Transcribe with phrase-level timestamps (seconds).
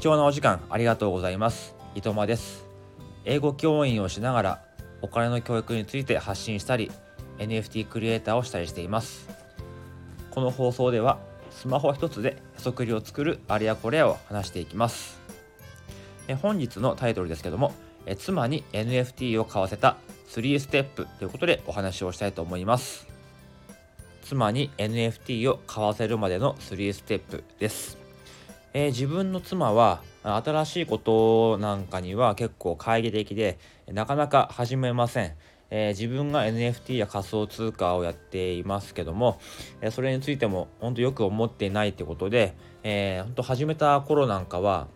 [0.00, 1.74] 貴重なお時間ありがとうございます。
[1.94, 2.64] 伊藤間です。
[3.26, 4.62] 英語教員をしながら
[5.02, 6.90] お金の教育について発信したり
[7.36, 9.28] NFT クリエイターをしたりしています。
[10.30, 11.18] この放送では
[11.50, 15.20] スマホ一つでへそくりを作るあれやこれやを話していきます。
[16.28, 17.74] え本日のタイトルですけども
[18.06, 19.98] え妻に NFT を買わせた
[20.30, 23.06] 3ステップということでお話をしたいと思います。
[24.22, 27.99] 妻に NFT を買わせるまでの3ステップです、
[28.72, 35.34] えー、自分の妻は新しいことなんかには結構懐疑的でなかなか始めません、
[35.70, 39.40] えー、自分が NFT や仮想通貨をやっていますけども、
[39.80, 44.88] えー、それについても本当よく思っていないってことで、えー、本当始めた頃なんかは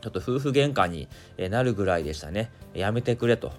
[0.00, 1.08] ちょっと夫婦喧嘩に
[1.50, 2.50] なるぐらいでしたね。
[2.74, 3.52] やめてくれと。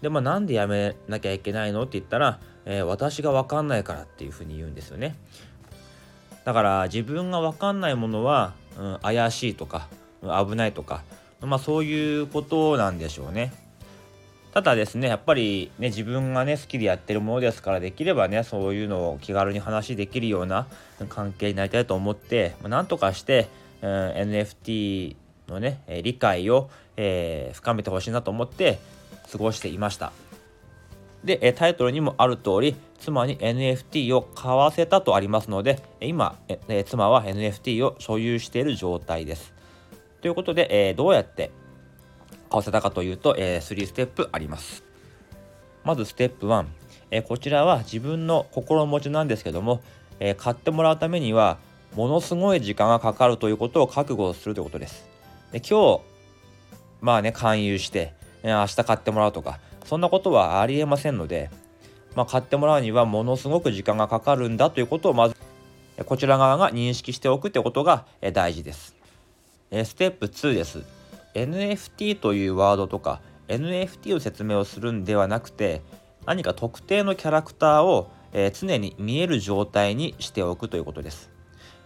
[0.00, 5.16] でまあなんでやめなきゃいけないのって言ったら、えー、私が分かんないからっていうふうに言うんですよね。
[6.44, 9.88] だから自分が分かんないものは、うん、怪しいとか
[10.22, 11.02] 危ないとか
[11.40, 13.52] まあそういうことなんでしょうね。
[14.52, 20.66] ただですねやっぱりね自分がね好きでやってるものですからできればねそういうのを気軽に話できるような
[21.08, 23.48] 関係になりたいと思ってなんとかして、
[23.80, 25.16] うん、NFT
[25.48, 28.78] のね理解を、えー、深めてほしいなと思って
[29.30, 30.12] 過ごしていました。
[31.24, 36.38] でタイトルにもある通り妻に NFT を買わせたとありますので今
[36.84, 39.54] 妻は NFT を所有している状態です。
[40.20, 41.50] ということでどうやって
[42.50, 44.84] 買わせたかというと3ステップあります。
[45.84, 49.80] まずステップ1こちらは自分の心持ちなんですけども
[50.20, 51.58] え買ってもらうためには
[51.94, 55.08] ものすごい時間がかかるということを覚悟するということです。
[55.50, 56.00] で今日
[57.00, 61.50] まあね勧誘して明日買ってもらうとかそんなことはありえませんので、
[62.14, 65.36] まあ、買ってもらうにはものすごく時間がかかるんだということをまず
[66.06, 68.96] こちら側が認識しておくということが大事です。
[69.70, 70.84] ステップ2です。
[71.34, 75.82] NFT というワードとか NFT を説明をするんではなくて
[76.26, 78.10] 何か特定のキャラクターを
[78.52, 81.30] 常に見える状態にしておくということです。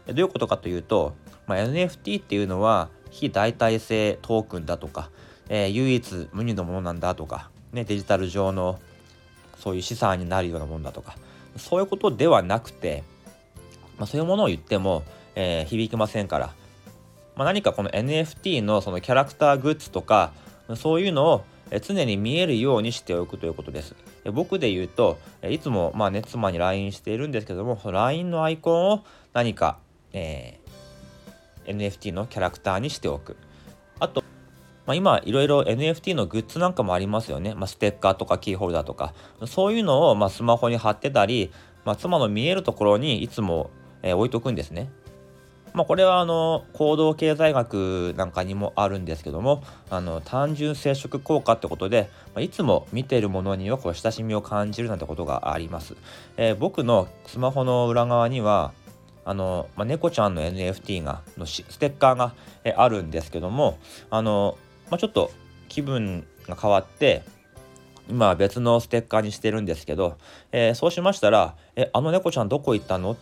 [0.07, 1.15] どういうことかというと、
[1.47, 5.11] まあ、NFT っていうのは非代替性トークンだとか
[5.49, 8.79] えー、唯一無二のものなんだとか、ね、デジタル上の
[9.59, 11.17] そういう資産になるようなものだとか
[11.57, 13.03] そういうことではなくて、
[13.99, 15.03] まあ、そういうものを言っても、
[15.35, 16.53] えー、響きませんから、
[17.35, 20.33] まあ、何かこの NFT のそのキャラクターグッズとか
[20.75, 21.45] そういうのを
[21.83, 23.95] 常に見えるようにしておくということです。
[24.33, 29.79] 僕で言うといつもまあね妻に LINE しているんですけども LINE のアイコンを何か、
[30.13, 33.37] えー、NFT のキャラクターにしておく。
[33.99, 34.23] あと
[34.87, 39.15] まあ、今いろいろ NFT のグッズなんかもありますよね、まあ、ステッカーとかキーホルダーとか
[39.47, 41.51] そういうのをまスマホに貼ってたり、
[41.85, 43.71] まあ、妻の見えるところにいつも、
[44.03, 44.91] えー、置いとくんですね。
[45.75, 55.95] まあ、これはあの行動経済学なんかにもあるんですけどもあの単純接触効果ってことで、まあ、いつも見ているものにはこう親しみを感じるなんてことがあります。
[56.39, 58.73] えー、僕のスマホの裏側には
[59.27, 62.33] あの、まあ、猫ちゃんの NFT がのステッカーが、
[62.65, 64.57] えあるんですけどもあの
[64.91, 65.31] まあ、ちょっと
[65.69, 67.23] 気分が変わって
[68.09, 70.17] 今は別のステッカーにしてるんですけど、
[70.53, 73.17] えー、そうしましたら「えあの猫ちゃんどこ行ったの?」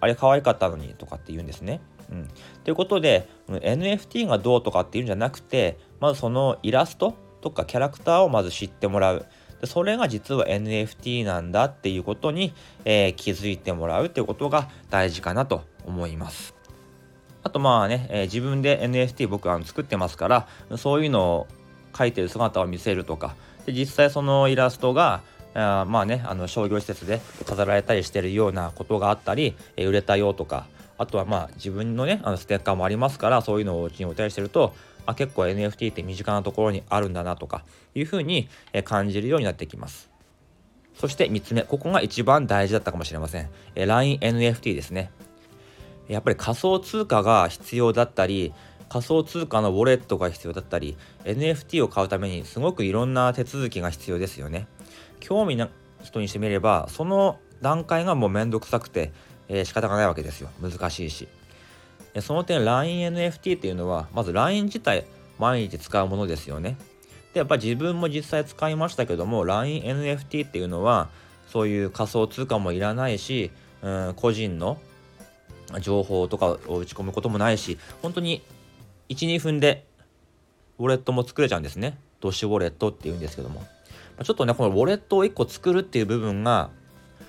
[0.00, 1.80] あれ可愛かったのにとかって言うんですね。
[2.10, 2.28] うん、
[2.62, 9.26] ということで NFT がどうとかっていうんじゃなくてまずそのイラストとかキャラクターをまず知ってもらう
[9.60, 16.57] でそれが実は NFT なんだっていうことに、えー、気づいてもらうっていうことが大事かなと思います。
[17.48, 21.46] あとまあね、えー、自分で NFT 僕あの作ってますからそういうのを
[21.94, 25.22] 描いてる姿を見せるとかで実際そのイラストが
[25.54, 30.66] あまあねあの商業施設で飾られたりしてるようなことがあったり、えー、売れたよとか
[30.98, 34.74] あとはまあ自分のねあのステッカーもありますからそういうのをうちに置いたりしてると
[35.06, 38.50] あ結構 NFT って身近なところにあるんだなとかいうふうに
[38.84, 40.10] 感じるようになってきます。
[40.94, 43.48] そして3つ目、ここが一番大事だったかもしれません。
[43.76, 45.12] LINENFT ですね。
[46.08, 48.52] やっぱり仮想通貨が必要だったり
[48.88, 54.66] 仮想通貨のウォレットが必要だったり NFT を買うためにすごくいろんな手続きが必要ですよね。
[55.20, 55.68] 興味な
[56.02, 59.12] 人にしてみればその段階がもうめんどくさくて、
[59.48, 60.48] えー、仕方がないわけですよ。
[60.60, 61.28] 難しいし。
[62.20, 65.04] その点 LINENFT っていうのはまず LINE 自体
[65.38, 66.76] 毎日使うものですよね。
[67.34, 71.10] でやっぱ自分も実際使いましたけども LINENFT っていうのは
[71.48, 73.50] そういう仮想通貨もいらないし、
[73.82, 74.78] うん、個人の
[75.80, 78.42] 情報とかを打ち込むこともないし本当に
[79.08, 79.86] 12分で
[80.78, 81.98] ウォレットも作れちゃうんですね。
[82.20, 83.66] ドッシュウォレットっていうんですけども。
[84.22, 86.70] ちょっとねこのウォレットを1個作るっていう部分が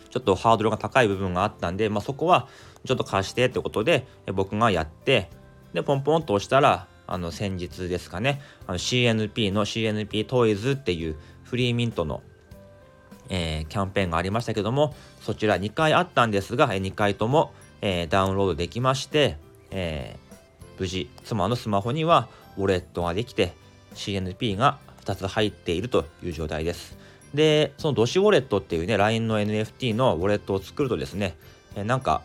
[0.09, 2.47] ちょっとハードルが高い部分があったんで、まあ、そこは
[2.86, 5.30] ちょっと貸してってことで僕がやって
[5.74, 12.24] でポンポンと押したらあの先日ですかねあの CNP の CNP トイズっていうフリーミントの、
[13.30, 19.38] えー、キャンペーンがありましたけどもそちら2回あったんですが2回とも、えー、ダウンロードできまして、
[19.72, 22.28] えー、無事妻のスマホには
[22.58, 23.54] ウォレットができて
[23.96, 26.98] CNP が2つ入っているという状態です。
[27.34, 31.36] で、そのドシウォレットっていうね、LINE の NFT のウォレットを作るとですね、
[31.76, 32.22] えなんか、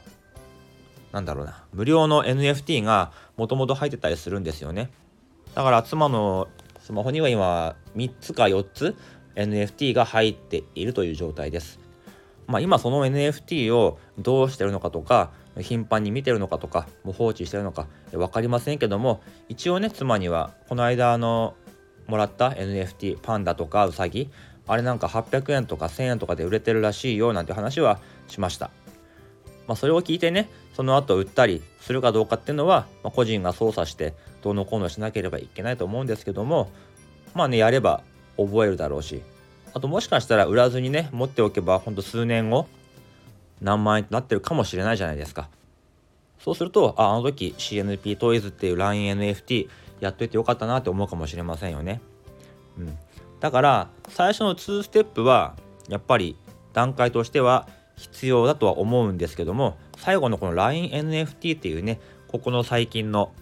[1.12, 4.90] なんだろうな、無料の NFT がもともと入ってたりするんですよね。
[5.54, 6.48] だから妻の
[6.80, 8.96] スマホには今3つか4つ
[9.36, 11.78] NFT が入っているという状態です。
[12.46, 15.30] まあ、今その NFT をどうしてるのかとか
[15.60, 21.54] 頻繁に見てるのかとかもう放置してるのか分かりませんけども一応ね妻にはこの間あの
[22.06, 24.30] もらった NFT パンダとかウサギ
[24.66, 28.70] あれなんか800円とか1000円とかで売れてるらしいよなんて話はしました。
[29.66, 36.70] まあ、それを聞いてねその後売ったりするかどうかっていうのは、まあ、個人が操作してどうのこうのしなければいけないと思うんですけども
[37.34, 38.02] まあねやれば
[38.36, 39.22] 覚えるだろうし
[39.72, 42.66] あともしかしたら売らずにね持っておけばほんと数年後
[43.60, 45.48] 何万円となってるかもしれないじゃないですか。
[46.38, 49.68] そうするとああの時 CNP トイズっていう LINENFT
[50.00, 52.00] やっといてよかったなって思うかもしれませんよね。
[52.78, 52.98] うん。
[53.40, 55.54] だから最初の2ステップは
[55.88, 56.36] やっぱり
[56.72, 63.32] 段階としては必要だとは思うんですけども最後のこの LINENFT っていうねここの最近の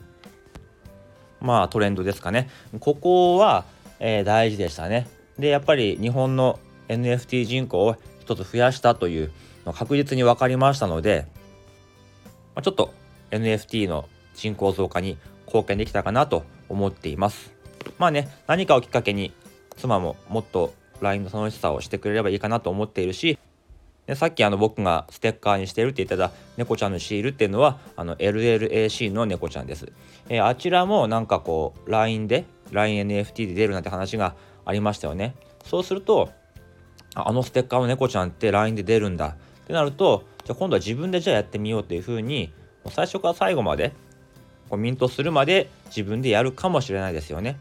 [1.40, 2.48] まあトレンドですかね。
[2.78, 3.64] ここは、
[3.98, 5.08] えー、大事でしたね。
[5.38, 9.32] でやっぱり日本の NFT 人口を一つ増やしたという
[9.64, 11.26] 確実に分かりましたので、
[12.54, 12.92] まあ、ちょっと
[13.30, 15.16] NFT の人口増加に
[15.46, 17.52] 貢献できたかなと思っています
[17.98, 19.32] まあね何かをきっかけに
[19.76, 23.38] 妻ももっと LINE の楽しさをしてくれればいいかなと思っているし
[24.06, 29.92] でさっきあの僕がステッカーにしてるって言ってた猫ちゃんのシールっていうのはあの LLAC の猫ちゃんです。
[30.28, 34.34] えー、あちらもなんかこう LINE で LINENFT で出るなんて話が
[34.64, 35.36] ありましたよね。
[35.64, 36.30] そうすると
[37.14, 39.36] あのステッカーの猫ちゃんって LINE で出るんだ
[39.72, 42.52] ってなるとじゃあ今度は自分でじゃあやってみようっていうふうに
[42.90, 43.94] 最初から最後まで
[44.68, 47.58] こうミントするまで自分でやるかもしれないですよね。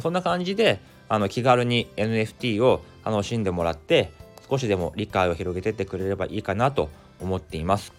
[0.00, 4.10] そんな感じであの気軽に NFT を楽しんでもらって
[4.50, 6.90] 少しでも理解を広げてってくれればいいかなと
[7.20, 7.92] 思っています。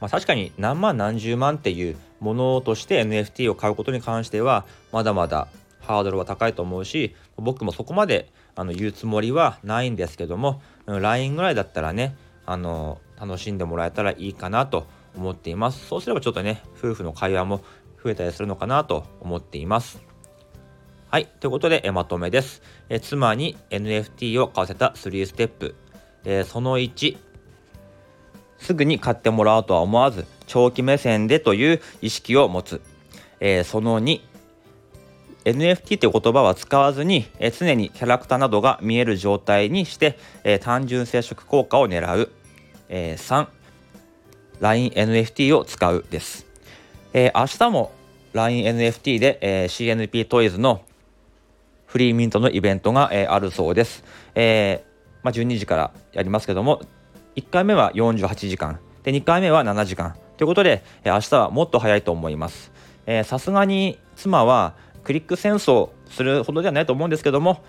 [0.00, 5.48] まあ、確かに何万何十万っていうものとして NFT を買うことに関してはまだまだ
[5.80, 12.16] ハードルは高いと思うし僕もそこまであの言うつもりはないんですけども LINE ぐらいだったらね
[12.52, 14.86] あの楽しんでもらえたらいいかなと
[15.16, 17.62] 思っていますそうすればちょっとね夫婦の会話も
[18.02, 20.10] 増えたりするのかなと思っています
[21.10, 21.26] はい。
[21.26, 22.62] ということで、えまとめです。
[22.88, 25.74] え妻に NFT を買わせた3ステップ。
[26.24, 27.16] えその1、
[28.58, 32.80] すぐに買ってもらおうとは思わず、長期目線でという意識を持つ。
[33.40, 34.20] えその2、
[35.46, 42.30] NFT という言葉は使わずに、え常にキャラクターなどが見える状態にして、え単純接触効果を狙う。
[42.90, 43.46] え3、
[44.60, 46.44] LINENFT を使うです。
[47.14, 47.92] え明日も
[48.34, 50.82] LINENFT で、え CNP トイズの
[51.90, 54.04] フリーミントのイベントが、えー、あるそうです。
[54.36, 56.82] えー、まあ、12時からやりますけども、
[57.34, 62.70] 1回目は48時間、で2回目は7時間ということで、えー、明日はもっと早いと思います。
[63.24, 67.64] さすがに妻はクリック戦争するほどではないと思うんですけども、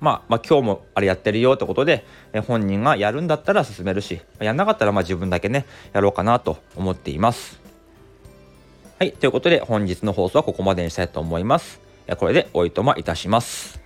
[0.00, 7.60] まあ、まあ、今日もあれやってるよってことで、え本人がやるんだったら進めるし、やんなかったらまあ自分だけね、やろうかなと思っています。
[8.98, 11.80] はい、ということで本日の放送はここまでにしたいと思います。
[12.18, 13.79] これでおいとまいたします。